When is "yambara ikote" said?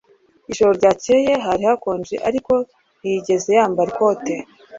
3.59-4.33